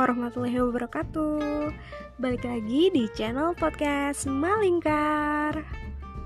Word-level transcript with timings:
warahmatullahi 0.00 0.56
wabarakatuh. 0.64 1.76
Balik 2.16 2.48
lagi 2.48 2.88
di 2.88 3.04
channel 3.12 3.52
podcast 3.52 4.24
Malingkar. 4.24 5.60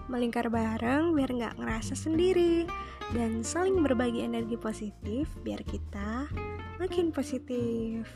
Melingkar 0.06 0.46
bareng 0.46 1.11
biar 1.11 1.32
nggak 1.32 1.56
ngerasa 1.58 1.96
sendiri 1.96 2.68
Dan 3.10 3.41
saling 3.42 3.82
berbagi 3.82 4.23
energi 4.23 4.55
positif 4.55 5.27
biar 5.42 5.59
kita 5.66 6.30
makin 6.79 7.10
positif. 7.10 8.06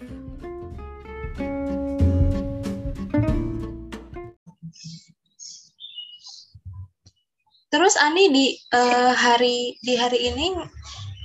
Terus 7.67 7.95
Ani 7.99 8.31
di 8.31 8.47
uh, 8.79 9.11
hari 9.11 9.75
di 9.83 9.99
hari 9.99 10.23
ini 10.23 10.55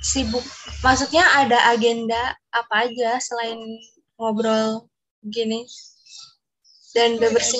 sibuk 0.02 0.42
maksudnya 0.82 1.22
ada 1.38 1.70
agenda 1.70 2.34
apa 2.50 2.90
aja 2.90 3.16
selain 3.22 3.62
ngobrol 4.18 4.86
gini. 5.24 5.66
Dan 6.94 7.18
bebersih. 7.18 7.58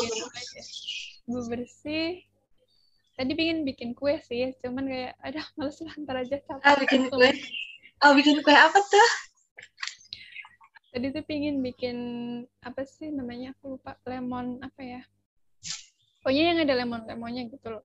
bebersih. 1.27 2.23
Tadi 3.15 3.33
pingin 3.35 3.63
bikin 3.63 3.95
kue 3.95 4.19
sih 4.27 4.51
cuman 4.59 4.91
kayak 4.91 5.15
ada 5.23 5.43
males 5.55 5.79
lah 5.79 5.95
ntar 6.03 6.19
aja 6.19 6.39
capek 6.43 6.67
ah, 6.67 6.77
bikin 6.79 7.03
kue. 7.11 7.31
Oh 8.03 8.13
bikin 8.15 8.43
kue 8.43 8.55
apa 8.55 8.79
tuh? 8.79 9.11
Tadi 10.95 11.11
tuh 11.11 11.25
pingin 11.27 11.63
bikin 11.63 11.99
apa 12.63 12.87
sih 12.87 13.11
namanya 13.11 13.55
aku 13.55 13.79
lupa 13.79 13.99
lemon 14.07 14.63
apa 14.63 14.83
ya. 14.83 15.03
Pokoknya 16.23 16.43
yang 16.55 16.59
ada 16.63 16.75
lemon 16.75 17.03
lemonnya 17.07 17.43
gitu 17.51 17.79
loh. 17.79 17.85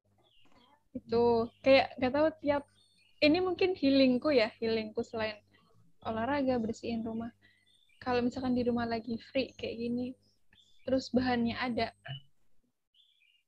Itu 0.93 1.49
kayak 1.61 1.97
gak 1.97 2.13
tahu 2.13 2.27
tiap 2.41 2.63
ini 3.21 3.37
mungkin 3.43 3.75
healingku 3.75 4.31
ya 4.31 4.49
healingku 4.57 5.03
selain 5.05 5.37
olahraga 6.07 6.55
bersihin 6.57 7.03
rumah 7.03 7.29
kalau 7.99 8.23
misalkan 8.23 8.55
di 8.55 8.63
rumah 8.63 8.87
lagi 8.87 9.19
free 9.31 9.51
kayak 9.55 9.75
gini 9.75 10.15
terus 10.87 11.11
bahannya 11.13 11.55
ada. 11.59 11.93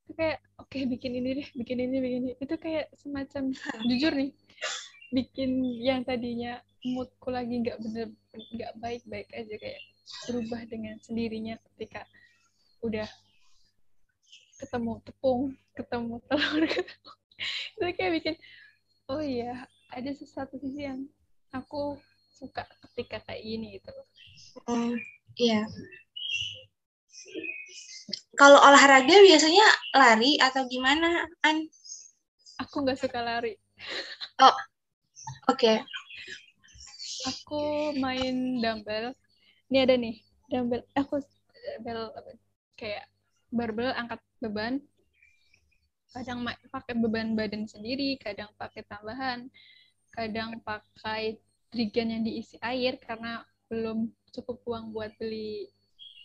Itu 0.05 0.13
kayak 0.13 0.39
oke 0.59 0.69
okay, 0.69 0.83
bikin 0.85 1.17
ini 1.17 1.30
deh 1.41 1.49
bikin 1.55 1.77
ini 1.80 1.97
bikin 1.97 2.19
ini. 2.27 2.31
Itu 2.38 2.55
kayak 2.59 2.91
semacam 2.99 3.55
jujur 3.88 4.13
nih 4.13 4.31
bikin 5.11 5.52
yang 5.83 6.07
tadinya 6.07 6.63
moodku 6.88 7.29
lagi 7.29 7.59
nggak 7.59 7.77
bener 7.83 8.07
nggak 8.31 8.73
baik 8.79 9.03
baik 9.05 9.27
aja 9.35 9.55
kayak 9.59 9.81
berubah 10.27 10.61
dengan 10.72 10.95
sendirinya 11.03 11.59
ketika 11.75 12.07
udah 12.81 13.05
ketemu 14.57 15.03
tepung 15.03 15.41
ketemu 15.75 16.16
telur 16.31 16.63
itu 17.75 17.85
kayak 17.99 18.11
bikin 18.22 18.35
oh 19.11 19.19
iya 19.19 19.67
ada 19.91 20.11
sesuatu 20.16 20.55
sisi 20.57 20.88
yang 20.88 21.03
aku 21.52 21.99
suka 22.42 22.66
ketika 22.89 23.22
kayak 23.30 23.45
gini 23.45 23.78
gitu. 23.78 23.94
Oh 24.66 24.97
iya. 25.38 25.70
Kalau 28.34 28.58
olahraga 28.58 29.14
biasanya 29.14 29.67
lari 29.94 30.42
atau 30.42 30.66
gimana 30.66 31.30
an? 31.45 31.69
Aku 32.66 32.81
nggak 32.81 32.97
suka 32.97 33.22
lari. 33.22 33.53
Oh 34.42 34.50
oke. 35.53 35.62
Okay. 35.62 35.78
aku 37.22 37.94
main 38.02 38.58
dumbbell. 38.58 39.14
Ini 39.69 39.86
ada 39.86 39.94
nih 39.94 40.17
dumbbell. 40.50 40.81
Aku 40.97 41.22
dumbbell 41.78 42.09
kayak 42.73 43.06
barbel 43.53 43.94
angkat 43.94 44.17
beban. 44.42 44.81
Kadang 46.12 46.42
pakai 46.73 46.97
beban 46.97 47.38
badan 47.38 47.69
sendiri 47.69 48.17
kadang 48.19 48.50
pakai 48.58 48.84
tambahan 48.84 49.47
kadang 50.12 50.59
pakai 50.62 51.39
trigen 51.72 52.11
yang 52.11 52.23
diisi 52.27 52.59
air 52.59 53.00
karena 53.00 53.41
belum 53.72 54.11
cukup 54.36 54.59
uang 54.67 54.91
buat 54.91 55.16
beli 55.16 55.72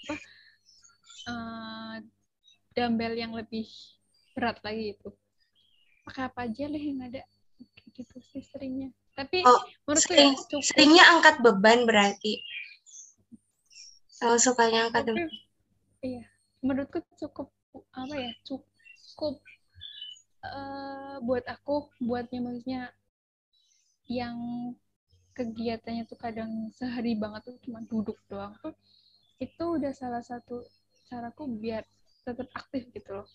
apa 0.06 0.16
uh, 1.30 1.94
dumbbell 2.74 3.14
yang 3.14 3.32
lebih 3.32 3.66
berat 4.34 4.58
lagi 4.66 4.98
itu. 4.98 5.08
Pakai 6.06 6.22
apa 6.28 6.46
aja 6.46 6.64
lah 6.68 6.82
yang 6.82 7.00
ada? 7.02 7.22
Gitu 7.94 8.16
sih 8.20 8.44
seringnya. 8.44 8.92
Tapi 9.16 9.40
oh, 9.46 9.64
menurutku 9.88 10.12
ya 10.12 10.18
sering, 10.18 10.32
ya 10.36 10.42
cukup. 10.44 10.62
seringnya 10.68 11.04
angkat 11.08 11.36
beban 11.40 11.78
berarti. 11.88 12.32
Kalau 14.20 14.36
oh, 14.36 14.42
sukanya 14.42 14.90
angkat 14.90 15.08
beban. 15.08 15.30
iya 16.04 16.24
menurutku 16.66 16.98
cukup 17.14 17.52
apa 17.92 18.14
ya 18.16 18.32
cukup 18.42 19.38
uh, 20.42 21.22
buat 21.22 21.44
aku 21.46 21.92
buatnya 22.02 22.40
maksudnya 22.42 22.82
yang 24.10 24.36
kegiatannya 25.36 26.08
tuh 26.08 26.16
kadang 26.16 26.72
sehari 26.72 27.12
banget 27.12 27.44
tuh 27.52 27.56
cuma 27.68 27.84
duduk 27.84 28.16
doang 28.32 28.56
tuh 28.64 28.72
itu 29.36 29.60
udah 29.60 29.92
salah 29.92 30.24
satu 30.24 30.64
caraku 31.12 31.44
biar 31.60 31.84
tetap 32.24 32.48
aktif 32.56 32.88
gitu 32.90 33.20
loh 33.20 33.28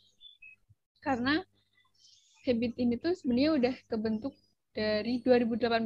karena 1.05 1.45
habit 2.41 2.73
ini 2.81 2.97
tuh 2.97 3.13
sebenarnya 3.13 3.51
udah 3.53 3.75
kebentuk 3.85 4.33
dari 4.73 5.21
2018 5.21 5.85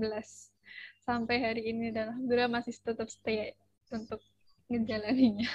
sampai 1.04 1.38
hari 1.38 1.62
ini 1.70 1.92
dan 1.92 2.16
alhamdulillah 2.16 2.50
masih 2.50 2.74
tetap 2.80 3.12
stay 3.12 3.54
untuk 3.94 4.24
ngejalaninya. 4.72 5.46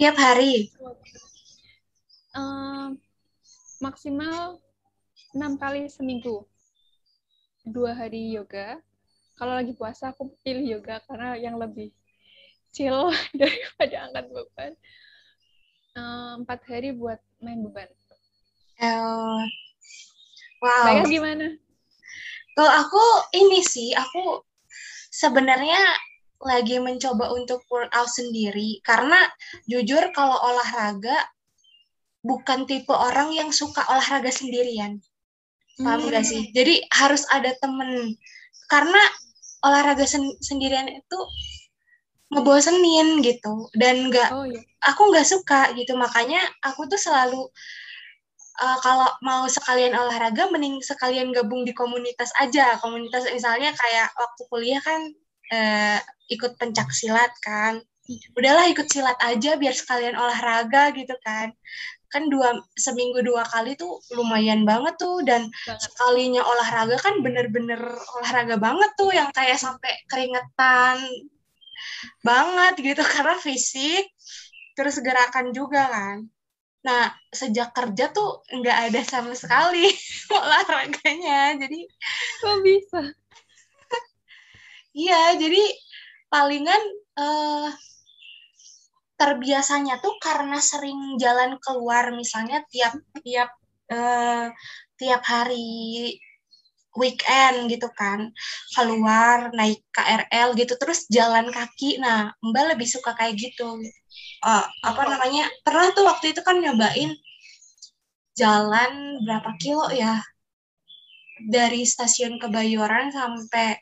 Tiap 0.00 0.16
hari? 0.16 0.72
Um, 2.34 2.96
maksimal 3.78 4.58
enam 5.36 5.54
kali 5.60 5.86
seminggu 5.90 6.46
dua 7.66 7.94
hari 7.94 8.34
yoga 8.34 8.80
kalau 9.34 9.54
lagi 9.58 9.74
puasa 9.74 10.14
aku 10.14 10.34
pilih 10.46 10.78
yoga 10.78 11.02
karena 11.06 11.34
yang 11.38 11.58
lebih 11.58 11.90
chill 12.74 13.10
daripada 13.40 14.10
angkat 14.10 14.26
beban. 14.30 14.72
Empat 16.42 16.60
hari 16.66 16.90
buat 16.90 17.22
main 17.38 17.62
beban. 17.62 17.86
Uh, 18.82 19.46
wow. 20.58 20.84
Baiknya 20.90 21.06
gimana? 21.06 21.46
Kalau 22.54 22.72
aku 22.82 23.04
ini 23.38 23.62
sih 23.62 23.94
aku 23.94 24.42
sebenarnya 25.14 25.78
lagi 26.42 26.82
mencoba 26.82 27.30
untuk 27.30 27.62
workout 27.70 28.10
sendiri. 28.10 28.82
Karena 28.82 29.22
jujur 29.70 30.10
kalau 30.10 30.34
olahraga 30.34 31.14
bukan 32.26 32.66
tipe 32.66 32.90
orang 32.90 33.30
yang 33.30 33.54
suka 33.54 33.86
olahraga 33.86 34.34
sendirian. 34.34 34.98
Paham 35.78 36.06
hmm. 36.06 36.10
gak 36.10 36.26
sih? 36.26 36.50
Jadi 36.50 36.82
harus 36.90 37.22
ada 37.30 37.54
temen. 37.58 38.14
Karena 38.66 39.02
olahraga 39.64 40.04
sen 40.04 40.22
sendirian 40.44 40.86
itu 40.86 41.18
ngebosenin 42.32 43.24
gitu. 43.24 43.68
Dan 43.74 44.12
nggak 44.12 44.30
oh, 44.30 44.46
iya. 44.46 44.60
aku 44.84 45.10
nggak 45.10 45.26
suka 45.26 45.72
gitu. 45.74 45.96
Makanya 45.96 46.40
aku 46.60 46.86
tuh 46.86 47.00
selalu 47.00 47.48
uh, 48.60 48.78
kalau 48.84 49.08
mau 49.24 49.48
sekalian 49.48 49.96
olahraga 49.96 50.52
mending 50.52 50.78
sekalian 50.84 51.32
gabung 51.32 51.64
di 51.64 51.72
komunitas 51.72 52.30
aja. 52.38 52.76
Komunitas 52.78 53.24
misalnya 53.32 53.72
kayak 53.72 54.12
waktu 54.14 54.42
kuliah 54.52 54.80
kan 54.84 55.00
uh, 55.50 55.98
ikut 56.28 56.60
pencak 56.60 56.92
silat 56.92 57.32
kan. 57.40 57.80
Udahlah 58.36 58.68
ikut 58.68 58.84
silat 58.92 59.16
aja 59.24 59.56
biar 59.56 59.72
sekalian 59.72 60.12
olahraga 60.12 60.92
gitu 60.92 61.16
kan 61.24 61.56
kan 62.14 62.30
dua 62.30 62.54
seminggu 62.78 63.26
dua 63.26 63.42
kali 63.42 63.74
tuh 63.74 63.98
lumayan 64.14 64.62
banget 64.62 64.94
tuh. 65.02 65.26
Dan 65.26 65.50
banget. 65.50 65.82
sekalinya 65.82 66.46
olahraga 66.46 66.96
kan 67.02 67.18
bener-bener 67.18 67.82
olahraga 68.14 68.56
banget 68.62 68.90
tuh 68.94 69.10
yang 69.10 69.34
kayak 69.34 69.58
sampai 69.58 69.90
keringetan 70.06 70.98
banget 72.22 72.74
gitu. 72.78 73.02
Karena 73.14 73.34
fisik 73.42 74.06
terus 74.78 75.02
gerakan 75.02 75.50
juga 75.50 75.90
kan. 75.90 76.18
Nah 76.86 77.10
sejak 77.34 77.74
kerja 77.74 78.14
tuh 78.14 78.46
nggak 78.54 78.78
ada 78.90 79.00
sama 79.02 79.34
sekali 79.34 79.90
olahraganya. 80.38 81.58
Jadi 81.58 81.80
kok 82.38 82.58
bisa? 82.62 83.02
Iya 84.94 85.34
jadi 85.34 85.58
palingan 86.30 86.82
uh, 87.18 87.66
terbiasanya 89.14 90.02
tuh 90.02 90.18
karena 90.18 90.58
sering 90.58 91.16
jalan 91.22 91.56
keluar 91.62 92.10
misalnya 92.10 92.66
tiap 92.70 92.98
tiap 93.22 93.50
uh, 93.94 94.50
tiap 94.98 95.22
hari 95.22 96.18
weekend 96.94 97.66
gitu 97.66 97.90
kan 97.90 98.30
keluar 98.74 99.50
naik 99.50 99.82
KRL 99.90 100.54
gitu 100.54 100.74
terus 100.78 101.06
jalan 101.10 101.50
kaki. 101.50 101.98
Nah 101.98 102.30
Mbak 102.38 102.78
lebih 102.78 102.86
suka 102.86 103.14
kayak 103.18 103.34
gitu. 103.38 103.82
Uh, 104.44 104.66
apa 104.86 105.02
namanya 105.10 105.50
pernah 105.66 105.90
tuh 105.90 106.06
waktu 106.06 106.30
itu 106.34 106.40
kan 106.46 106.62
nyobain 106.62 107.10
jalan 108.34 109.22
berapa 109.22 109.50
kilo 109.58 109.90
ya 109.94 110.22
dari 111.50 111.82
stasiun 111.82 112.38
Kebayoran 112.38 113.10
sampai 113.10 113.78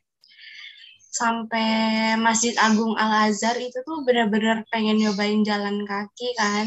sampai 1.13 1.69
Masjid 2.17 2.57
Agung 2.57 2.97
Al 2.97 3.29
Azhar 3.29 3.55
itu 3.61 3.85
tuh 3.85 4.01
benar-benar 4.09 4.65
pengen 4.73 4.97
nyobain 4.97 5.45
jalan 5.45 5.85
kaki 5.85 6.33
kan. 6.41 6.67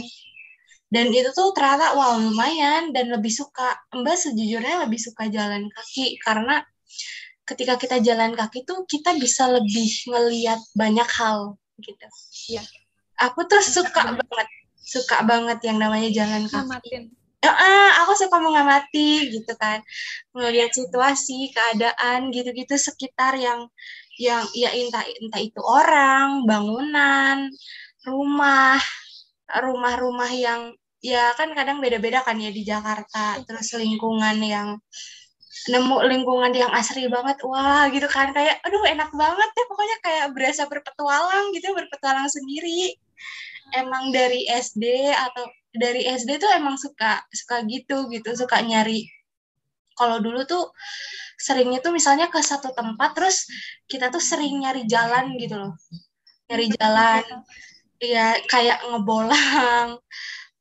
Dan 0.94 1.09
itu 1.09 1.33
tuh 1.33 1.50
ternyata 1.57 1.97
wow 1.97 2.21
lumayan 2.21 2.94
dan 2.94 3.09
lebih 3.09 3.33
suka. 3.33 3.74
Mbak 3.92 4.15
sejujurnya 4.15 4.86
lebih 4.86 5.01
suka 5.01 5.27
jalan 5.27 5.65
kaki 5.74 6.21
karena 6.21 6.62
ketika 7.45 7.74
kita 7.81 7.97
jalan 8.06 8.38
kaki 8.38 8.63
tuh 8.63 8.86
kita 8.86 9.18
bisa 9.18 9.50
lebih 9.50 9.89
ngeliat 10.07 10.62
banyak 10.77 11.09
hal 11.09 11.57
gitu. 11.81 12.07
Ya 12.53 12.62
aku 13.19 13.47
tuh 13.47 13.63
suka 13.63 14.13
banget 14.13 14.47
suka 14.86 15.25
banget 15.25 15.59
yang 15.65 15.81
namanya 15.81 16.09
jalan 16.13 16.45
kaki. 16.45 16.62
Ngamatin. 16.62 17.03
uh, 17.45 17.92
aku 18.06 18.13
suka 18.18 18.38
mengamati 18.42 19.30
gitu 19.33 19.53
kan. 19.57 19.81
Melihat 20.33 20.74
situasi 20.74 21.53
keadaan 21.53 22.30
gitu-gitu 22.33 22.77
sekitar 22.77 23.38
yang 23.38 23.69
yang 24.15 24.45
ya 24.56 24.71
entah 24.71 25.03
entah 25.03 25.41
itu 25.44 25.59
orang 25.59 26.47
bangunan 26.47 27.51
rumah 28.07 28.79
rumah-rumah 29.50 30.31
yang 30.31 30.62
ya 31.03 31.35
kan 31.38 31.53
kadang 31.53 31.77
beda-beda 31.83 32.25
kan 32.25 32.39
ya 32.39 32.50
di 32.50 32.63
Jakarta. 32.65 33.44
Terus 33.45 33.75
lingkungan 33.77 34.38
yang 34.41 34.69
nemu 35.65 35.97
lingkungan 36.06 36.53
yang 36.53 36.71
asri 36.73 37.06
banget 37.12 37.38
wah 37.45 37.85
gitu 37.91 38.07
kan. 38.09 38.31
Kayak 38.31 38.62
aduh 38.65 38.83
enak 38.88 39.12
banget 39.13 39.50
ya 39.53 39.63
pokoknya 39.69 39.97
kayak 40.06 40.27
berasa 40.35 40.63
berpetualang 40.65 41.45
gitu 41.53 41.68
berpetualang 41.75 42.29
sendiri. 42.31 42.95
Emang 43.73 44.13
dari 44.13 44.45
SD 44.50 45.11
atau 45.11 45.45
dari 45.75 46.07
SD 46.07 46.39
tuh 46.39 46.51
emang 46.56 46.79
suka 46.79 47.19
suka 47.33 47.65
gitu 47.68 48.07
gitu 48.13 48.29
suka 48.38 48.63
nyari 48.63 49.03
kalau 49.95 50.19
dulu 50.19 50.44
tuh 50.44 50.69
seringnya 51.39 51.80
tuh 51.83 51.92
misalnya 51.95 52.31
ke 52.31 52.39
satu 52.39 52.71
tempat 52.71 53.15
terus 53.15 53.47
kita 53.88 54.12
tuh 54.12 54.24
sering 54.24 54.63
nyari 54.63 54.88
jalan 54.88 55.36
gitu 55.39 55.56
loh. 55.56 55.74
Nyari 56.51 56.68
jalan. 56.75 57.24
Ya 58.00 58.39
kayak 58.47 58.83
ngebolang. 58.92 60.00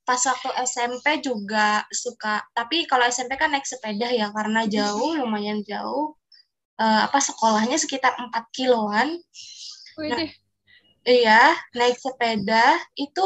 Pas 0.05 0.21
waktu 0.21 0.51
SMP 0.65 1.25
juga 1.25 1.83
suka. 1.91 2.45
Tapi 2.55 2.87
kalau 2.87 3.05
SMP 3.11 3.35
kan 3.35 3.51
naik 3.51 3.67
sepeda 3.67 4.11
ya 4.13 4.31
karena 4.31 4.67
jauh 4.71 5.19
lumayan 5.19 5.61
jauh. 5.67 6.15
Uh, 6.75 7.07
apa 7.07 7.23
sekolahnya 7.23 7.79
sekitar 7.79 8.19
4 8.19 8.35
kiloan. 8.51 9.15
Nah, 9.95 10.27
iya 11.07 11.55
naik 11.75 11.99
sepeda. 12.03 12.83
Itu 12.99 13.23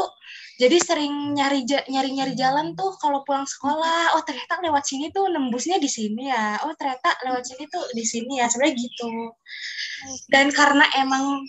jadi 0.59 0.75
sering 0.83 1.39
nyari 1.39 1.63
nyari 1.63 2.09
nyari 2.11 2.33
jalan 2.35 2.75
tuh 2.75 2.91
kalau 2.99 3.23
pulang 3.23 3.47
sekolah. 3.47 4.19
Oh 4.19 4.23
ternyata 4.27 4.59
lewat 4.59 4.83
sini 4.83 5.07
tuh 5.07 5.31
nembusnya 5.31 5.79
di 5.79 5.87
sini 5.87 6.27
ya. 6.27 6.59
Oh 6.67 6.75
ternyata 6.75 7.15
lewat 7.23 7.47
sini 7.47 7.63
tuh 7.71 7.87
di 7.95 8.03
sini 8.03 8.43
ya. 8.43 8.51
Sebenarnya 8.51 8.75
gitu. 8.75 9.07
Dan 10.27 10.51
karena 10.51 10.83
emang 10.99 11.47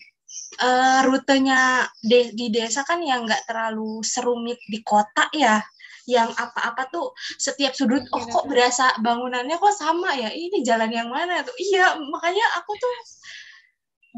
uh, 0.62 1.00
rutenya 1.10 1.90
de 2.06 2.30
di 2.38 2.54
desa 2.54 2.86
kan 2.86 3.02
yang 3.02 3.26
nggak 3.26 3.50
terlalu 3.50 3.98
serumit 4.06 4.62
di 4.70 4.78
kota 4.86 5.26
ya. 5.34 5.58
Yang 6.06 6.30
apa-apa 6.38 6.86
tuh 6.94 7.10
setiap 7.34 7.74
sudut 7.74 8.06
oh 8.14 8.22
kok 8.30 8.46
berasa 8.46 8.94
bangunannya 9.02 9.58
kok 9.58 9.74
sama 9.74 10.14
ya? 10.14 10.30
Ini 10.30 10.62
jalan 10.62 10.90
yang 10.94 11.10
mana 11.10 11.42
tuh? 11.42 11.54
Iya 11.58 11.98
makanya 11.98 12.46
aku 12.62 12.78
tuh 12.78 12.94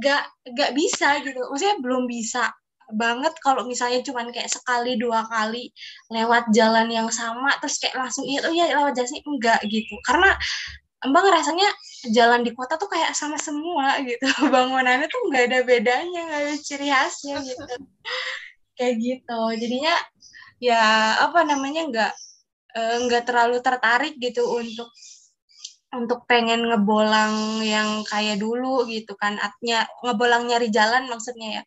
gak 0.04 0.24
gak 0.52 0.76
bisa 0.76 1.16
gitu. 1.24 1.40
Maksudnya 1.48 1.80
belum 1.80 2.04
bisa 2.04 2.52
banget 2.94 3.34
kalau 3.42 3.64
misalnya 3.66 4.00
cuman 4.04 4.30
kayak 4.30 4.50
sekali 4.50 4.96
dua 5.00 5.24
kali 5.26 5.72
lewat 6.12 6.48
jalan 6.54 6.88
yang 6.88 7.08
sama 7.08 7.52
terus 7.58 7.80
kayak 7.82 7.96
langsung 7.98 8.24
iya 8.24 8.40
oh 8.46 8.52
iya 8.52 8.72
lewat 8.76 8.94
jalan 8.96 9.22
enggak 9.26 9.60
gitu 9.68 9.94
karena 10.06 10.32
Mbak 11.02 11.22
ngerasanya 11.26 11.68
jalan 12.14 12.46
di 12.46 12.54
kota 12.54 12.78
tuh 12.78 12.86
kayak 12.86 13.10
sama 13.18 13.34
semua 13.34 13.98
gitu. 14.06 14.22
Bangunannya 14.54 15.10
tuh 15.10 15.20
nggak 15.26 15.44
ada 15.50 15.58
bedanya, 15.66 16.20
nggak 16.30 16.40
ada 16.46 16.54
ciri 16.62 16.88
khasnya 16.94 17.42
gitu. 17.42 17.64
kayak 18.78 18.94
gitu. 19.02 19.40
Jadinya 19.58 19.94
ya 20.62 20.82
apa 21.26 21.42
namanya 21.42 21.82
nggak 21.90 22.12
eh, 22.78 22.96
nggak 23.02 23.22
terlalu 23.26 23.58
tertarik 23.58 24.14
gitu 24.22 24.46
untuk 24.46 24.86
untuk 25.92 26.24
pengen 26.24 26.72
ngebolang 26.72 27.60
yang 27.60 28.00
kayak 28.08 28.40
dulu 28.40 28.88
gitu 28.88 29.12
kan. 29.20 29.36
Artinya 29.36 29.84
ngebolang 30.00 30.48
nyari 30.48 30.72
jalan 30.72 31.06
maksudnya 31.12 31.60
ya. 31.60 31.62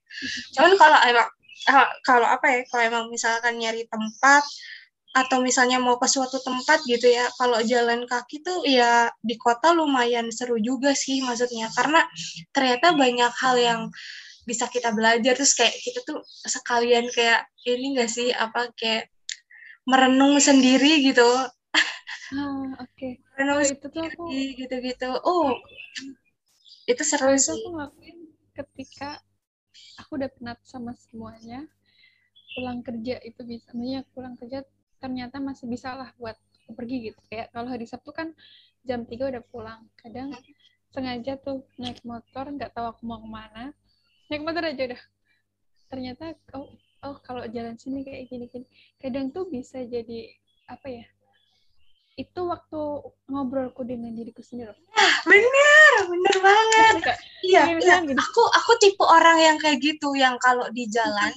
Cuman 0.57 0.73
kalau 0.81 0.97
emang 1.05 1.29
ah, 1.69 1.89
kalau 2.01 2.27
apa 2.29 2.45
ya 2.49 2.59
kalau 2.65 2.83
emang 2.89 3.05
misalkan 3.13 3.61
nyari 3.61 3.85
tempat 3.85 4.41
atau 5.15 5.39
misalnya 5.39 5.79
mau 5.79 5.95
ke 5.95 6.11
suatu 6.11 6.43
tempat 6.43 6.83
gitu 6.83 7.07
ya 7.07 7.23
kalau 7.39 7.63
jalan 7.63 8.03
kaki 8.03 8.43
tuh 8.43 8.67
ya 8.67 9.07
di 9.23 9.39
kota 9.39 9.71
lumayan 9.71 10.27
seru 10.33 10.57
juga 10.57 10.97
sih 10.97 11.21
maksudnya. 11.21 11.69
Karena 11.71 12.01
ternyata 12.49 12.97
banyak 12.97 13.33
hal 13.37 13.55
yang 13.61 13.81
bisa 14.49 14.65
kita 14.73 14.89
belajar. 14.89 15.37
Terus 15.37 15.53
kayak 15.53 15.75
kita 15.85 16.01
tuh 16.01 16.19
sekalian 16.49 17.13
kayak 17.13 17.45
ini 17.69 17.93
enggak 17.93 18.09
sih 18.09 18.33
apa 18.33 18.73
kayak 18.73 19.13
merenung 19.85 20.41
sendiri 20.41 21.05
gitu. 21.05 21.29
Ah 22.33 22.73
oke. 22.81 22.89
okay. 22.89 23.24
Oh, 23.35 23.61
itu 23.61 23.87
tuh 23.91 24.03
aku 24.03 24.23
gitu-gitu. 24.31 25.09
Oh 25.23 25.55
itu 26.85 27.01
seru 27.01 27.33
itu 27.33 27.49
sih. 27.49 27.57
aku 27.57 27.67
ngelakuin 27.73 28.17
ketika 28.53 29.17
aku 29.97 30.21
udah 30.21 30.29
penat 30.37 30.61
sama 30.61 30.93
semuanya 30.93 31.65
pulang 32.53 32.85
kerja 32.85 33.17
itu 33.25 33.41
bisa 33.41 33.73
maksudnya 33.73 34.01
pulang 34.13 34.35
kerja 34.37 34.61
ternyata 35.01 35.41
masih 35.41 35.65
bisa 35.67 35.91
lah 35.91 36.09
buat 36.15 36.37
pergi 36.65 37.11
gitu. 37.11 37.19
Kayak 37.29 37.53
kalau 37.53 37.67
hari 37.69 37.85
Sabtu 37.85 38.09
kan 38.15 38.33
jam 38.87 39.05
3 39.05 39.11
udah 39.11 39.43
pulang. 39.53 39.85
Kadang 39.99 40.33
sengaja 40.93 41.35
tuh 41.35 41.67
naik 41.75 41.99
motor 42.07 42.47
nggak 42.47 42.71
tahu 42.71 42.85
aku 42.95 43.03
mau 43.03 43.19
ke 43.19 43.27
mana 43.27 43.75
naik 44.31 44.41
motor 44.45 44.63
aja 44.63 44.93
udah. 44.93 45.01
Ternyata 45.91 46.33
oh 46.55 46.71
oh 47.05 47.17
kalau 47.21 47.45
jalan 47.51 47.77
sini 47.77 48.01
kayak 48.01 48.31
gini 48.31 48.45
gini 48.49 48.65
kadang 48.97 49.29
tuh 49.29 49.45
bisa 49.45 49.83
jadi 49.85 50.33
apa 50.65 50.87
ya 50.89 51.05
itu 52.15 52.41
waktu 52.47 52.79
ngobrolku 53.27 53.83
dengan 53.83 54.15
diriku 54.15 54.39
sendiri. 54.39 54.71
Bener 55.27 55.93
bener 56.07 56.35
banget. 56.39 56.93
Iya, 57.43 57.75
iya. 57.75 57.95
Gitu. 58.03 58.15
aku 58.15 58.41
aku 58.55 58.71
tipe 58.79 59.03
orang 59.03 59.37
yang 59.37 59.57
kayak 59.59 59.83
gitu 59.83 60.15
yang 60.15 60.39
kalau 60.39 60.65
di 60.71 60.87
jalan 60.87 61.35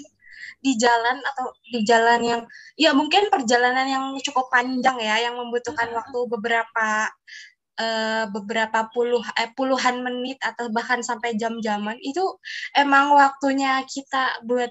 di 0.59 0.75
jalan 0.75 1.23
atau 1.23 1.55
di 1.71 1.87
jalan 1.87 2.21
yang 2.23 2.43
ya 2.75 2.91
mungkin 2.91 3.31
perjalanan 3.31 3.87
yang 3.87 4.05
cukup 4.23 4.51
panjang 4.51 4.99
ya 4.99 5.31
yang 5.31 5.39
membutuhkan 5.39 5.91
waktu 5.95 6.19
beberapa 6.27 7.11
uh, 7.79 8.25
beberapa 8.35 8.91
puluh 8.91 9.23
eh, 9.39 9.51
puluhan 9.55 10.03
menit 10.03 10.39
atau 10.43 10.71
bahkan 10.71 11.03
sampai 11.03 11.39
jam-jaman 11.39 11.95
itu 12.03 12.23
emang 12.75 13.15
waktunya 13.15 13.83
kita 13.87 14.43
buat 14.47 14.71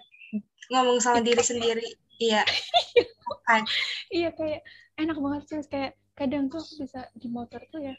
ngomong 0.72 1.00
sama 1.00 1.24
diri 1.24 1.44
sendiri. 1.44 1.88
Iya. 2.20 2.44
Kan. 3.48 3.64
Iya 4.12 4.36
kayak 4.36 4.62
enak 4.98 5.18
banget 5.18 5.42
sih 5.46 5.62
kayak 5.70 5.94
kadang 6.18 6.50
tuh 6.50 6.60
aku 6.62 6.84
bisa 6.84 7.02
di 7.14 7.28
motor 7.30 7.62
tuh 7.70 7.82
ya 7.82 7.94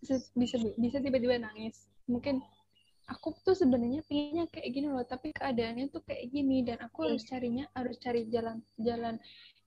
bisa 0.00 0.16
bisa 0.32 0.56
bisa 0.80 0.96
tiba-tiba 0.98 1.36
nangis. 1.36 1.86
Mungkin 2.08 2.40
aku 3.06 3.36
tuh 3.44 3.52
sebenarnya 3.52 4.00
pinginnya 4.08 4.48
kayak 4.48 4.70
gini 4.72 4.88
loh 4.88 5.04
tapi 5.04 5.34
keadaannya 5.36 5.92
tuh 5.92 6.00
kayak 6.08 6.32
gini 6.32 6.64
dan 6.64 6.80
aku 6.80 7.10
harus 7.10 7.26
carinya 7.28 7.68
harus 7.76 8.00
cari 8.00 8.24
jalan 8.32 8.64
jalan 8.80 9.18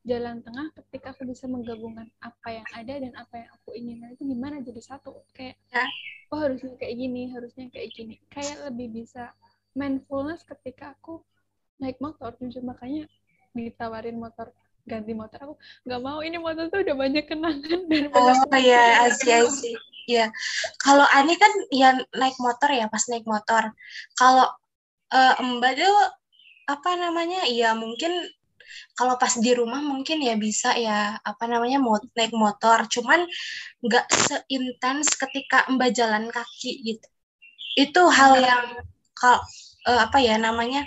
jalan 0.03 0.43
tengah 0.43 0.67
ketika 0.75 1.15
aku 1.15 1.23
bisa 1.27 1.47
menggabungkan 1.47 2.11
apa 2.19 2.49
yang 2.51 2.67
ada 2.75 2.93
dan 2.99 3.13
apa 3.15 3.39
yang 3.39 3.49
aku 3.55 3.69
inginkan 3.77 4.09
itu 4.17 4.23
gimana 4.27 4.59
jadi 4.59 4.81
satu. 4.81 5.23
Kayak 5.31 5.55
oh 6.33 6.39
harusnya 6.41 6.73
kayak 6.81 6.95
gini 6.97 7.31
harusnya 7.31 7.69
kayak 7.69 7.89
gini. 7.93 8.15
Kayak 8.33 8.73
lebih 8.73 9.03
bisa 9.03 9.31
mindfulness 9.77 10.43
ketika 10.43 10.97
aku 10.97 11.21
naik 11.77 12.01
motor 12.01 12.33
jujur. 12.41 12.65
Makanya 12.65 13.07
ditawarin 13.53 14.17
motor 14.17 14.49
ganti 14.83 15.15
motor 15.15 15.39
aku 15.39 15.55
nggak 15.87 16.01
mau 16.03 16.19
ini 16.19 16.37
motor 16.39 16.67
tuh 16.67 16.83
udah 16.83 16.95
banyak 16.95 17.23
kenangan 17.23 17.79
dan 17.89 18.03
oh 18.11 18.35
iya 18.59 19.07
asyik 19.07 19.47
asyik 19.47 19.79
Iya, 20.03 20.27
kalau 20.83 21.07
Ani 21.15 21.39
kan 21.39 21.51
ya 21.71 21.95
naik 22.11 22.35
motor 22.35 22.69
ya 22.75 22.91
pas 22.91 23.07
naik 23.07 23.23
motor. 23.23 23.71
Kalau 24.19 24.51
uh, 25.15 25.35
Mbak 25.39 25.73
tuh 25.79 25.97
apa 26.67 26.91
namanya? 26.99 27.47
Ya 27.47 27.71
mungkin 27.71 28.11
kalau 28.99 29.15
pas 29.15 29.33
di 29.39 29.51
rumah 29.55 29.79
mungkin 29.79 30.19
ya 30.19 30.35
bisa 30.35 30.75
ya 30.75 31.15
apa 31.23 31.47
namanya 31.47 31.79
mau 31.79 31.95
naik 32.19 32.35
motor. 32.35 32.83
Cuman 32.91 33.23
nggak 33.79 34.05
seintens 34.11 35.15
ketika 35.15 35.63
Mbak 35.71 35.89
jalan 35.95 36.27
kaki 36.27 36.71
gitu. 36.83 37.07
Itu 37.79 38.01
hal 38.11 38.43
yang 38.43 38.65
kalau 39.15 39.39
uh, 39.87 39.99
apa 40.03 40.19
ya 40.19 40.35
namanya? 40.35 40.83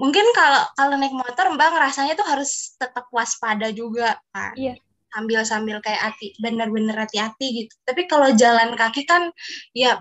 Mungkin 0.00 0.26
kalau 0.32 0.64
kalau 0.80 0.96
naik 0.96 1.12
motor 1.12 1.52
Mbak 1.52 1.68
ngerasanya 1.76 2.16
tuh 2.16 2.24
harus 2.24 2.72
tetap 2.80 3.04
waspada 3.12 3.68
juga 3.68 4.16
kan. 4.32 4.56
Iya. 4.56 4.80
Sambil 5.12 5.40
sambil 5.44 5.76
kayak 5.84 6.00
hati 6.00 6.32
bener-bener 6.40 6.96
hati-hati 6.96 7.46
gitu. 7.66 7.74
Tapi 7.84 8.08
kalau 8.08 8.32
jalan 8.32 8.72
kaki 8.80 9.04
kan 9.04 9.28
ya 9.76 10.00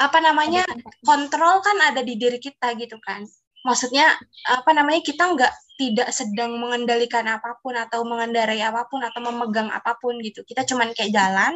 apa 0.00 0.18
namanya 0.24 0.64
kontrol 1.04 1.60
kan 1.60 1.76
ada 1.92 2.00
di 2.00 2.16
diri 2.16 2.40
kita 2.40 2.72
gitu 2.80 2.96
kan. 3.04 3.28
Maksudnya 3.68 4.16
apa 4.48 4.70
namanya 4.72 5.04
kita 5.04 5.28
nggak 5.36 5.52
tidak 5.76 6.08
sedang 6.08 6.56
mengendalikan 6.56 7.28
apa 7.28 7.60
pun 7.60 7.76
atau 7.76 8.08
mengendarai 8.08 8.64
apa 8.64 8.88
pun 8.88 9.04
atau 9.04 9.20
memegang 9.20 9.68
apa 9.68 9.92
pun 10.00 10.16
gitu. 10.24 10.40
Kita 10.48 10.64
cuman 10.64 10.96
kayak 10.96 11.12
jalan 11.12 11.52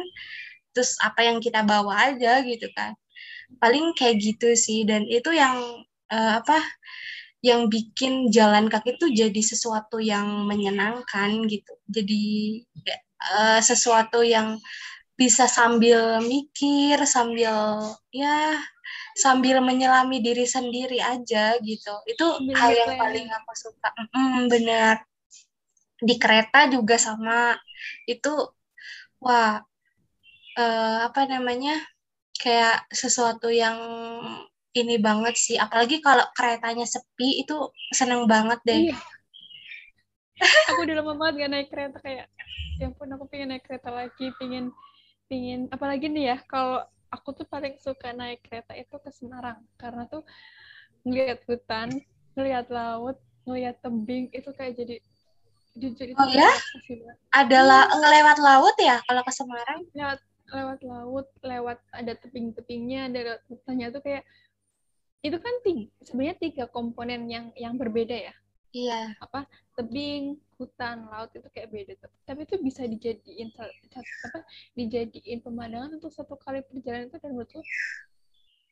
terus 0.77 0.93
apa 1.01 1.25
yang 1.25 1.41
kita 1.41 1.65
bawa 1.65 2.13
aja 2.13 2.45
gitu 2.45 2.69
kan. 2.77 2.93
Paling 3.57 3.97
kayak 3.97 4.21
gitu 4.21 4.53
sih. 4.53 4.85
Dan 4.85 5.09
itu 5.09 5.33
yang 5.33 5.57
uh, 6.13 6.31
apa 6.37 6.61
yang 7.43 7.67
bikin 7.67 8.31
jalan 8.31 8.71
kaki 8.71 8.95
itu 8.95 9.07
jadi 9.11 9.41
sesuatu 9.43 9.99
yang 9.99 10.47
menyenangkan 10.47 11.43
gitu. 11.51 11.73
Jadi 11.91 12.23
uh, 13.35 13.59
sesuatu 13.59 14.23
yang 14.23 14.57
bisa 15.19 15.45
sambil 15.45 16.23
mikir 16.23 16.97
sambil 17.05 17.53
ya 18.09 18.57
sambil 19.13 19.61
menyelami 19.61 20.23
diri 20.23 20.47
sendiri 20.47 20.97
aja 21.03 21.59
gitu. 21.61 21.93
Itu 22.09 22.25
Sambil 22.39 22.55
hal 22.55 22.71
yang 22.73 22.91
nge-plan. 22.95 23.01
paling 23.01 23.27
aku 23.29 23.53
suka. 23.59 23.89
Mm, 24.15 24.41
bener 24.49 24.95
di 26.03 26.15
kereta 26.19 26.67
juga 26.71 26.95
sama. 26.99 27.55
Itu 28.07 28.55
wah 29.23 29.59
eh, 30.57 30.97
apa 31.07 31.21
namanya 31.29 31.75
kayak 32.41 32.89
sesuatu 32.91 33.47
yang 33.53 33.77
ini 34.73 34.97
banget 34.97 35.35
sih. 35.37 35.57
Apalagi 35.57 36.01
kalau 36.01 36.25
keretanya 36.33 36.85
sepi 36.85 37.45
itu 37.45 37.69
seneng 37.93 38.25
banget 38.25 38.59
deh. 38.65 38.91
Iya. 38.91 38.97
aku 40.43 40.79
udah 40.83 40.95
lama 40.99 41.13
banget 41.15 41.45
gak 41.45 41.51
naik 41.53 41.69
kereta 41.69 41.97
kayak 42.01 42.25
ya 42.81 42.89
ampun 42.89 43.07
aku 43.15 43.29
pengen 43.29 43.53
naik 43.53 43.63
kereta 43.63 43.93
lagi 43.93 44.33
pengen 44.41 44.73
pengen 45.29 45.69
apalagi 45.69 46.09
nih 46.09 46.35
ya 46.35 46.37
kalau 46.49 46.83
aku 47.13 47.37
tuh 47.37 47.45
paling 47.45 47.77
suka 47.77 48.11
naik 48.11 48.41
kereta 48.41 48.73
itu 48.73 48.97
ke 48.97 49.13
Semarang. 49.13 49.61
Karena 49.77 50.09
tuh 50.09 50.25
ngeliat 51.05 51.45
hutan 51.45 51.93
ngeliat 52.33 52.67
laut 52.73 53.21
ngeliat 53.45 53.77
tebing 53.83 54.33
itu 54.33 54.49
kayak 54.55 54.73
jadi 54.73 54.97
jujur 55.77 56.07
itu 56.09 56.17
Oh 56.17 56.29
ya? 56.29 56.49
adalah 57.33 57.89
ngelewat 57.93 58.37
laut 58.41 58.75
ya 58.81 58.97
kalau 59.05 59.21
ke 59.21 59.31
Semarang? 59.33 59.79
Lewat 59.93 60.19
lewat 60.53 60.79
laut 60.85 61.27
lewat 61.41 61.79
ada 61.93 62.13
tebing-tebingnya 62.19 63.09
ada 63.09 63.19
lewat 63.25 63.41
hutannya 63.49 63.87
tuh 63.89 64.01
kayak 64.01 64.23
itu 65.23 65.37
kan 65.39 65.53
tiga, 65.63 65.87
sebenarnya 66.03 66.35
tiga 66.37 66.63
komponen 66.67 67.25
yang 67.31 67.45
yang 67.55 67.79
berbeda 67.79 68.13
ya. 68.13 68.35
Iya. 68.73 69.15
Apa 69.21 69.45
tebing 69.79 70.35
hutan 70.59 71.07
laut 71.07 71.31
itu 71.31 71.47
kayak 71.53 71.69
beda 71.71 71.93
tuh. 71.97 72.11
Tapi 72.27 72.43
itu 72.43 72.55
bisa 72.59 72.83
dijadiin 72.83 73.49
apa 73.55 74.39
dijadiin 74.75 75.39
pemandangan 75.45 75.95
untuk 75.97 76.11
satu 76.11 76.35
kali 76.35 76.59
perjalanan 76.67 77.07
itu 77.07 77.17
dan 77.21 77.31
menurutku 77.31 77.61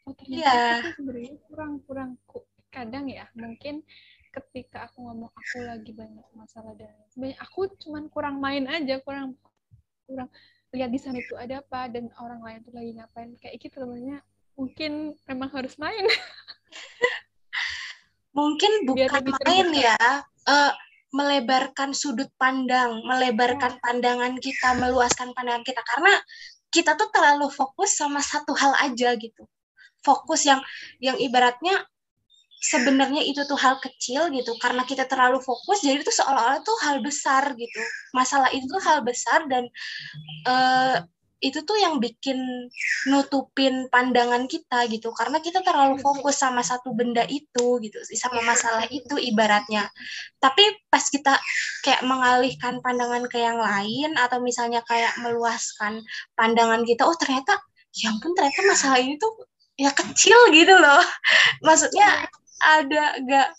oh 0.10 0.14
ternyata 0.18 0.50
Iya. 0.50 0.82
itu 0.82 0.90
sebenarnya 0.98 1.36
kurang 1.46 1.74
kurang 1.86 2.12
ku- 2.26 2.48
kadang 2.74 3.06
ya 3.06 3.30
mungkin 3.38 3.86
ketika 4.34 4.90
aku 4.90 5.06
ngomong 5.06 5.30
aku 5.30 5.58
lagi 5.62 5.92
banyak 5.94 6.26
masalah 6.34 6.74
dan 6.74 6.90
sebenarnya 7.14 7.38
aku 7.38 7.70
cuman 7.78 8.10
kurang 8.10 8.42
main 8.42 8.66
aja 8.66 8.98
kurang 9.06 9.38
kurang 10.10 10.32
lihat 10.74 10.90
di 10.90 10.98
sana 10.98 11.20
itu 11.20 11.36
ada 11.38 11.60
apa 11.62 11.92
dan 11.92 12.10
orang 12.18 12.42
lain 12.42 12.60
tuh 12.66 12.74
lagi 12.74 12.92
ngapain 12.98 13.30
kayak 13.38 13.60
gitu 13.62 13.78
sebenarnya. 13.78 14.24
Mungkin 14.58 15.14
memang 15.28 15.50
harus 15.52 15.76
main 15.78 16.02
mungkin 18.32 18.88
bukan 18.88 19.24
main 19.44 19.68
ya 19.76 19.98
eh, 20.48 20.72
melebarkan 21.12 21.92
sudut 21.92 22.32
pandang 22.40 23.04
melebarkan 23.04 23.76
pandangan 23.84 24.40
kita 24.40 24.80
meluaskan 24.80 25.36
pandangan 25.36 25.64
kita. 25.68 25.84
Karena 25.84 26.16
kita 26.72 26.96
tuh 26.96 27.12
terlalu 27.12 27.52
fokus 27.52 28.00
sama 28.00 28.24
satu 28.24 28.56
hal 28.56 28.72
aja 28.80 29.14
gitu. 29.20 29.44
Fokus 30.02 30.48
yang 30.48 30.64
yang 31.04 31.20
ibaratnya 31.20 31.84
sebenarnya 32.62 33.28
itu 33.28 33.44
tuh 33.44 33.60
hal 33.60 33.84
kecil 33.84 34.32
gitu. 34.32 34.56
Karena 34.64 34.88
kita 34.88 35.04
terlalu 35.04 35.44
fokus 35.44 35.84
jadi 35.84 36.00
itu 36.00 36.16
seolah-olah 36.16 36.64
tuh 36.64 36.78
hal 36.88 37.04
besar 37.04 37.52
gitu. 37.60 37.82
Masalah 38.16 38.48
itu 38.56 38.64
tuh 38.72 38.82
hal 38.88 39.04
besar 39.04 39.44
dan 39.52 39.68
eh, 40.48 40.96
itu 41.42 41.66
tuh 41.66 41.74
yang 41.74 41.98
bikin 41.98 42.38
nutupin 43.10 43.90
pandangan 43.90 44.46
kita 44.46 44.86
gitu. 44.88 45.10
Karena 45.18 45.42
kita 45.42 45.66
terlalu 45.66 45.98
fokus 45.98 46.38
sama 46.38 46.62
satu 46.62 46.94
benda 46.94 47.26
itu 47.26 47.82
gitu 47.82 47.98
sama 48.14 48.46
masalah 48.46 48.86
itu 48.88 49.18
ibaratnya. 49.18 49.90
Tapi 50.38 50.64
pas 50.88 51.02
kita 51.02 51.34
kayak 51.82 52.06
mengalihkan 52.06 52.78
pandangan 52.86 53.26
ke 53.26 53.42
yang 53.42 53.58
lain 53.58 54.14
atau 54.22 54.38
misalnya 54.40 54.86
kayak 54.86 55.18
meluaskan 55.20 56.06
pandangan 56.38 56.86
kita 56.86 57.04
oh 57.04 57.18
ternyata 57.18 57.58
ya 57.92 58.14
ampun 58.14 58.32
ternyata 58.38 58.62
masalah 58.70 59.02
ini 59.02 59.18
tuh 59.18 59.34
ya 59.82 59.90
kecil 59.92 60.38
gitu 60.54 60.78
loh. 60.78 61.02
Maksudnya 61.66 62.30
ada 62.62 63.18
gak 63.26 63.50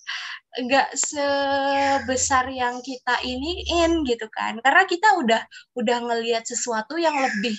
gak 0.53 0.93
sebesar 0.93 2.49
yang 2.53 2.85
kita 2.85 3.21
iniin 3.25 4.05
gitu 4.05 4.29
kan. 4.29 4.61
Karena 4.61 4.85
kita 4.85 5.09
udah 5.17 5.43
udah 5.77 5.99
ngelihat 6.09 6.45
sesuatu 6.45 7.01
yang 7.01 7.17
lebih 7.17 7.57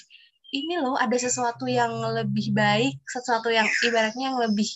ini 0.54 0.78
loh 0.78 0.94
ada 0.94 1.18
sesuatu 1.18 1.66
yang 1.66 1.90
lebih 2.14 2.54
baik 2.54 3.02
sesuatu 3.10 3.50
yang 3.50 3.66
ibaratnya 3.82 4.30
yang 4.30 4.38
lebih 4.38 4.70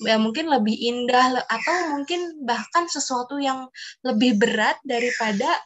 ya 0.00 0.16
mungkin 0.16 0.48
lebih 0.48 0.72
indah 0.72 1.44
atau 1.44 1.92
mungkin 1.92 2.40
bahkan 2.48 2.88
sesuatu 2.88 3.36
yang 3.36 3.68
lebih 4.00 4.40
berat 4.40 4.80
daripada 4.80 5.60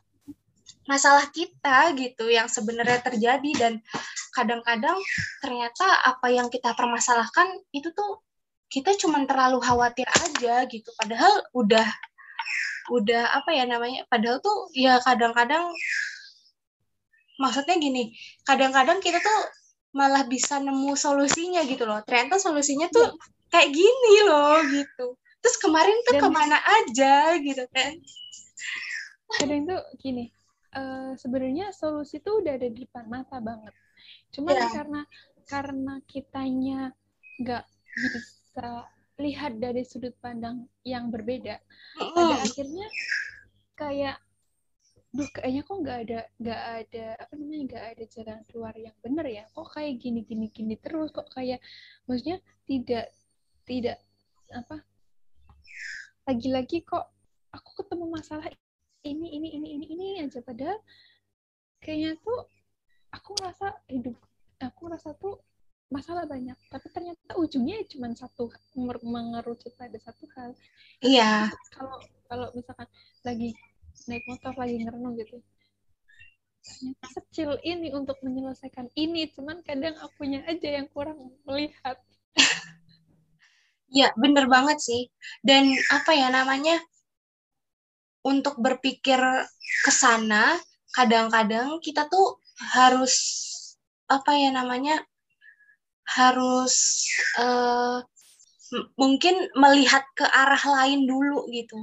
masalah 0.84 1.28
kita 1.32 1.92
gitu 1.96 2.28
yang 2.28 2.48
sebenarnya 2.48 3.00
terjadi. 3.04 3.50
Dan 3.56 3.72
kadang-kadang 4.34 4.98
ternyata 5.40 5.86
apa 6.04 6.28
yang 6.32 6.48
kita 6.50 6.74
permasalahkan 6.76 7.62
itu 7.72 7.90
tuh 7.92 8.20
kita 8.70 8.96
cuma 8.98 9.22
terlalu 9.28 9.58
khawatir 9.62 10.06
aja 10.08 10.64
gitu. 10.66 10.90
Padahal 10.98 11.42
udah 11.54 11.86
udah 12.92 13.32
apa 13.40 13.50
ya 13.56 13.64
namanya 13.64 14.04
padahal 14.12 14.44
tuh 14.44 14.68
ya 14.76 15.00
kadang-kadang 15.00 15.72
maksudnya 17.40 17.80
gini 17.80 18.12
kadang-kadang 18.44 19.00
kita 19.00 19.16
tuh 19.24 19.40
malah 19.96 20.26
bisa 20.28 20.58
nemu 20.58 20.92
solusinya 20.98 21.62
gitu 21.64 21.86
loh. 21.86 22.02
Ternyata 22.02 22.42
solusinya 22.42 22.90
tuh 22.90 23.14
kayak 23.48 23.70
gini 23.70 24.14
loh 24.26 24.58
gitu. 24.68 25.14
Terus 25.40 25.56
kemarin 25.62 25.94
tuh 26.08 26.18
Dan- 26.18 26.22
ke 26.24 26.28
mana 26.34 26.58
aja 26.58 27.38
gitu 27.38 27.64
kan. 27.70 27.92
Kadang 29.38 29.64
tuh 29.70 29.80
gini 30.02 30.28
eh, 30.74 31.14
sebenarnya 31.14 31.70
solusi 31.70 32.18
tuh 32.18 32.42
udah 32.42 32.58
ada 32.58 32.66
di 32.66 32.82
depan 32.82 33.06
mata 33.06 33.38
banget. 33.38 33.70
Cuman 34.34 34.58
Iya. 34.58 34.68
karena 34.74 35.00
karena 35.46 35.94
kitanya 36.10 36.80
nggak 37.38 37.62
bisa 37.94 38.18
lihat 39.14 39.62
dari 39.62 39.86
sudut 39.86 40.14
pandang 40.18 40.66
yang 40.82 41.10
berbeda. 41.10 41.58
Pada 41.98 42.34
akhirnya 42.42 42.86
kayak 43.78 44.18
duh 45.14 45.30
kayaknya 45.30 45.62
kok 45.62 45.78
nggak 45.78 45.98
ada 46.10 46.20
nggak 46.42 46.62
ada 46.82 47.06
apa 47.22 47.32
namanya 47.38 47.62
nggak 47.70 47.84
ada 47.94 48.04
jalan 48.10 48.38
keluar 48.50 48.74
yang 48.74 48.96
benar 48.98 49.26
ya? 49.30 49.46
Kok 49.54 49.68
kayak 49.70 50.02
gini 50.02 50.26
gini 50.26 50.50
gini 50.50 50.74
terus? 50.74 51.14
Kok 51.14 51.30
kayak 51.30 51.62
maksudnya 52.10 52.42
tidak 52.66 53.14
tidak 53.64 53.98
apa 54.50 54.82
lagi-lagi 56.24 56.84
kok 56.84 57.04
aku 57.54 57.70
ketemu 57.84 58.10
masalah 58.10 58.48
ini 59.06 59.38
ini 59.38 59.48
ini 59.54 59.68
ini 59.78 59.86
ini 59.94 60.06
aja. 60.26 60.42
Padahal 60.42 60.82
kayaknya 61.78 62.18
tuh 62.18 62.50
aku 63.14 63.38
rasa 63.38 63.70
hidup 63.86 64.18
aku 64.58 64.90
rasa 64.90 65.14
tuh 65.14 65.38
masalah 65.94 66.26
banyak 66.26 66.58
tapi 66.74 66.90
ternyata 66.90 67.38
ujungnya 67.38 67.86
cuma 67.86 68.10
satu 68.18 68.50
mengerucut 69.06 69.70
pada 69.78 69.94
satu 70.02 70.26
hal. 70.34 70.50
Iya. 70.98 71.54
Kalau 71.70 72.02
kalau 72.26 72.46
misalkan 72.50 72.90
lagi 73.22 73.54
naik 74.10 74.26
motor 74.26 74.52
lagi 74.58 74.82
ngerenung 74.82 75.14
gitu 75.14 75.38
ternyata 76.64 77.06
kecil 77.20 77.50
ini 77.60 77.92
untuk 77.92 78.16
menyelesaikan 78.24 78.88
ini 78.96 79.28
cuman 79.36 79.60
kadang 79.60 79.92
akunya 80.00 80.40
aja 80.48 80.80
yang 80.80 80.88
kurang 80.88 81.36
melihat. 81.44 82.00
Iya, 83.94 84.10
bener 84.18 84.50
banget 84.50 84.82
sih. 84.82 85.06
Dan 85.38 85.70
apa 85.94 86.10
ya 86.18 86.26
namanya, 86.26 86.82
untuk 88.26 88.58
berpikir 88.58 89.20
ke 89.86 89.92
sana, 89.94 90.58
kadang-kadang 90.90 91.78
kita 91.78 92.10
tuh 92.10 92.42
harus, 92.74 93.14
apa 94.10 94.34
ya 94.34 94.50
namanya, 94.50 94.98
harus 96.04 96.74
m- 98.72 98.88
mungkin 99.00 99.34
melihat 99.56 100.04
ke 100.18 100.24
arah 100.24 100.60
lain 100.60 101.06
dulu 101.08 101.48
gitu. 101.50 101.78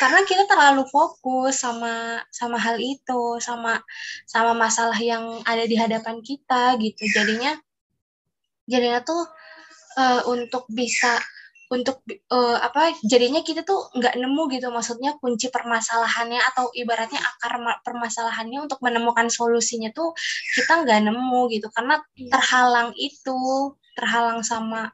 Karena 0.00 0.20
kita 0.24 0.44
terlalu 0.48 0.84
fokus 0.88 1.62
sama 1.64 2.20
sama 2.32 2.56
hal 2.60 2.76
itu, 2.80 3.38
sama 3.40 3.80
sama 4.28 4.52
masalah 4.56 4.96
yang 4.98 5.40
ada 5.44 5.64
di 5.68 5.76
hadapan 5.76 6.20
kita 6.24 6.76
gitu. 6.80 7.04
Jadinya 7.12 7.56
jadinya 8.66 9.00
tuh 9.04 9.22
eh, 10.00 10.22
untuk 10.28 10.64
bisa 10.72 11.20
untuk 11.72 12.04
eh, 12.10 12.58
apa 12.60 12.92
jadinya 13.00 13.40
kita 13.40 13.64
tuh 13.64 13.88
nggak 13.96 14.14
nemu 14.20 14.42
gitu. 14.52 14.68
Maksudnya 14.68 15.16
kunci 15.16 15.48
permasalahannya 15.48 16.40
atau 16.52 16.68
ibaratnya 16.76 17.20
akar 17.20 17.56
ma- 17.64 17.80
permasalahannya 17.80 18.68
untuk 18.68 18.78
menemukan 18.84 19.32
solusinya 19.32 19.88
tuh 19.96 20.12
kita 20.56 20.84
nggak 20.84 21.00
nemu 21.08 21.40
gitu. 21.48 21.72
Karena 21.72 21.96
terhalang 22.28 22.92
itu 23.00 23.36
terhalang 23.96 24.44
sama 24.44 24.92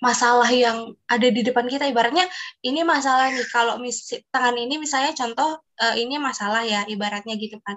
masalah 0.00 0.48
yang 0.52 0.94
ada 1.08 1.28
di 1.28 1.42
depan 1.42 1.66
kita. 1.66 1.88
Ibaratnya 1.88 2.26
ini 2.62 2.82
masalah 2.86 3.32
nih 3.32 3.46
kalau 3.50 3.78
mis 3.80 4.06
tangan 4.30 4.56
ini 4.56 4.76
misalnya 4.76 5.12
contoh 5.16 5.60
eh, 5.80 5.94
ini 6.02 6.16
masalah 6.20 6.62
ya 6.62 6.84
ibaratnya 6.88 7.34
gitu 7.36 7.58
kan. 7.64 7.76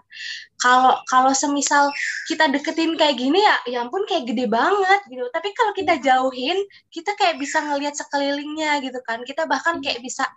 Kalau 0.59 0.99
kalau 1.07 1.31
semisal 1.33 1.91
kita 2.27 2.51
deketin 2.51 2.95
kayak 2.99 3.15
gini 3.17 3.39
ya 3.39 3.55
ya 3.67 3.77
ampun 3.85 4.03
kayak 4.05 4.29
gede 4.29 4.45
banget 4.51 5.01
gitu. 5.09 5.25
Tapi 5.31 5.49
kalau 5.55 5.71
kita 5.73 5.97
jauhin 6.03 6.57
kita 6.93 7.15
kayak 7.15 7.39
bisa 7.41 7.63
ngelihat 7.63 7.95
sekelilingnya 7.95 8.83
gitu 8.83 8.99
kan. 9.05 9.23
Kita 9.23 9.47
bahkan 9.47 9.79
kayak 9.83 10.03
bisa 10.03 10.27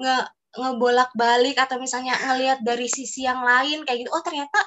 nge 0.00 0.28
ngebolak 0.52 1.08
balik 1.16 1.56
atau 1.56 1.80
misalnya 1.80 2.12
ngelihat 2.28 2.60
dari 2.60 2.84
sisi 2.84 3.24
yang 3.24 3.40
lain 3.40 3.88
kayak 3.88 4.04
gitu. 4.04 4.10
Oh 4.12 4.20
ternyata 4.20 4.60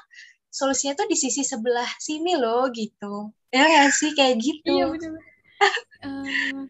solusinya 0.50 0.98
tuh 0.98 1.08
di 1.12 1.18
sisi 1.20 1.44
sebelah 1.46 1.88
sini 2.01 2.34
loh 2.39 2.72
gitu. 2.74 3.30
Ya 3.54 3.68
nggak 3.70 3.92
sih? 3.94 4.12
Kayak 4.18 4.36
gitu. 4.42 4.72
Iya 4.72 4.86
benar 4.89 5.13
uh, 6.05 6.63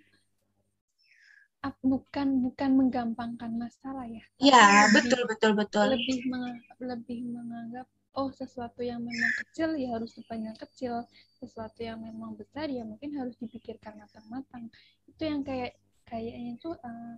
bukan 1.81 2.27
bukan 2.45 2.69
menggampangkan 2.77 3.51
masalah 3.57 4.05
ya 4.05 4.21
Iya 4.37 4.89
betul 4.93 5.21
betul 5.25 5.51
betul 5.57 5.85
lebih 5.97 6.17
meng, 6.29 6.61
lebih 6.77 7.25
menganggap 7.25 7.87
oh 8.15 8.29
sesuatu 8.31 8.79
yang 8.85 9.03
memang 9.03 9.33
kecil 9.43 9.75
ya 9.75 9.97
harus 9.97 10.15
dipandang 10.15 10.55
kecil 10.55 11.03
sesuatu 11.41 11.83
yang 11.83 11.99
memang 11.99 12.37
besar 12.39 12.71
ya 12.71 12.87
mungkin 12.87 13.11
harus 13.17 13.35
dipikirkan 13.41 13.99
matang-matang 13.99 14.71
itu 15.09 15.21
yang 15.25 15.43
kayak 15.43 15.75
kayaknya 16.07 16.55
itu 16.55 16.69
uh, 16.71 17.17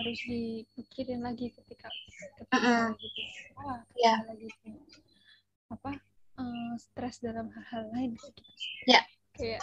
harus 0.00 0.18
dipikirin 0.24 1.20
lagi 1.20 1.50
ketika 1.50 1.90
ketika 2.38 2.56
uh 2.56 2.56
-uh. 2.56 2.86
gitu 2.96 3.22
ah 3.60 3.80
yeah. 3.98 4.18
lagi 4.24 4.48
apa 5.70 5.92
uh, 6.38 6.74
stres 6.78 7.18
dalam 7.18 7.50
hal-hal 7.50 7.90
lain 7.90 8.14
gitu 8.14 8.42
ya 8.86 9.00
yeah. 9.00 9.04
kayak 9.34 9.62